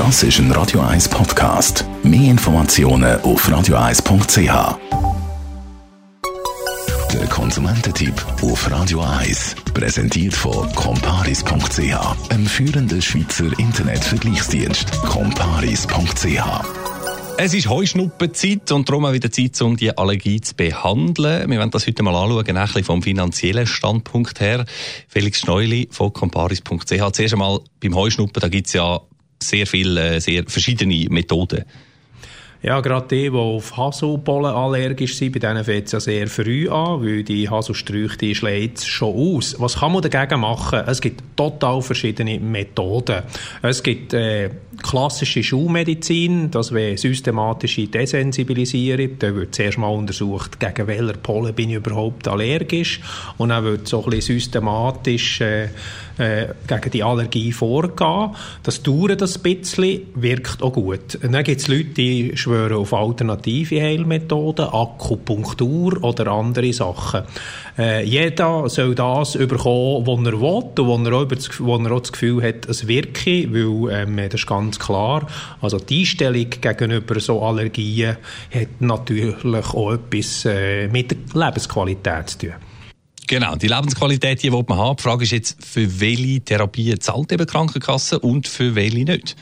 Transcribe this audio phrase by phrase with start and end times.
[0.00, 1.84] Das ist ein Radio 1 Podcast.
[2.02, 4.78] Mehr Informationen auf radio1.ch.
[7.12, 14.90] Der Konsumententipp auf Radio 1 präsentiert von comparis.ch, einem führenden Schweizer Internetvergleichsdienst.
[15.02, 16.44] comparis.ch
[17.36, 21.50] es ist Heuschnuppenzeit und darum auch wieder Zeit, um die Allergie zu behandeln.
[21.50, 24.66] Wir werden das heute mal anschauen, ein bisschen vom finanziellen Standpunkt her.
[25.08, 27.12] Felix Schneuli von comparis.ch.
[27.12, 29.00] Zuerst einmal beim Heuschnuppen, da gibt es ja
[29.42, 31.64] sehr viele, sehr verschiedene Methoden.
[32.62, 36.68] Ja, gerade die, die auf Haselbollen allergisch sind, bei denen fängt es ja sehr früh
[36.68, 39.56] an, weil die Haselsträuche, die schlägt schon aus.
[39.58, 40.82] Was kann man dagegen machen?
[40.86, 43.22] Es gibt total verschiedene Methoden.
[43.62, 44.50] Es gibt äh,
[44.82, 49.18] klassische Schulmedizin, das wäre systematische Desensibilisierung.
[49.18, 53.00] Da wird zuerst mal untersucht, gegen welcher Pollen bin ich überhaupt allergisch.
[53.38, 55.68] Und dann wird so ein bisschen systematisch äh,
[56.18, 58.30] äh, gegen die Allergie vorgehen.
[58.62, 61.18] Das dauert ein bisschen, wirkt auch gut.
[61.22, 67.22] Und dann gibt es Leute, die schwören auf alternative Heilmethoden, Akupunktur oder andere Sachen.
[67.78, 71.28] Äh, jeder soll das bekommen, was er will und wo er, auch,
[71.60, 75.26] wo er auch das Gefühl hat, es wirke, weil ähm, das ist ganz klar.
[75.60, 78.16] Also die Einstellung gegenüber so Allergien
[78.52, 82.54] hat natürlich auch etwas äh, mit der Lebensqualität zu tun.
[83.28, 84.96] Genau, die Lebensqualität, die man haben.
[84.96, 89.36] Die Frage ist jetzt, für welche Therapie zahlt eben die Krankenkasse und für welche nicht?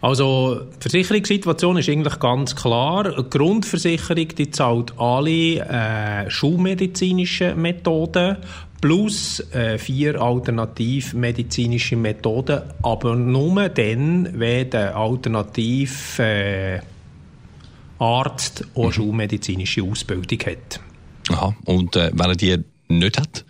[0.00, 3.04] Also die Versicherungssituation ist eigentlich ganz klar.
[3.04, 8.36] Die Grundversicherung die zahlt alle äh, schulmedizinische Methoden
[8.80, 16.80] plus äh, vier alternativmedizinische Methoden, aber nur dann, wenn der Alternativ äh,
[17.98, 18.92] Arzt auch mhm.
[18.92, 20.80] schulmedizinische Ausbildung hat.
[21.30, 23.44] Aha, und äh, wenn er die nicht hat?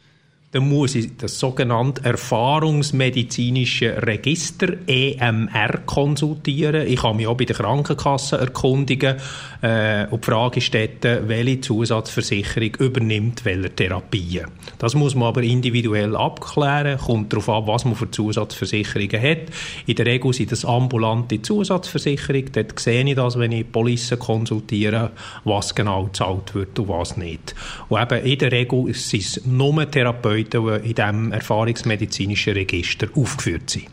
[0.53, 6.87] Dann muss ich das sogenannte erfahrungsmedizinische Register EMR konsultieren.
[6.87, 9.17] Ich kann mich auch bei der Krankenkasse erkundigen
[9.61, 14.47] äh, und die Frage stellen, welche Zusatzversicherung übernimmt welche Therapien.
[14.79, 19.49] Das muss man aber individuell abklären, kommt darauf an, was man für Zusatzversicherungen hat.
[19.87, 25.11] In der Regel sind das ambulante Zusatzversicherungen, dort sehe ich das, wenn ich Police konsultiere,
[25.43, 27.55] was genau gezahlt wird und was nicht.
[27.89, 33.09] Und eben in der Regel sind es nur Therapeuten, Leute, die in diesem erfahrungsmedizinischen Register
[33.15, 33.87] aufgeführt sind.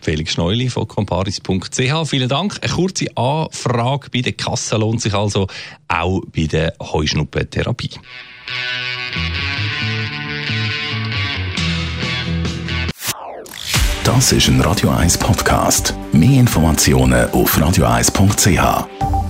[0.00, 2.08] Felix Schneuli von comparis.ch.
[2.08, 2.58] Vielen Dank.
[2.62, 5.46] Eine kurze Anfrage bei der Kasse lohnt sich also
[5.88, 7.90] auch bei der Heuschnuppentherapie.
[14.04, 15.94] Das ist ein Radio 1 Podcast.
[16.12, 19.29] Mehr Informationen auf radio1.ch.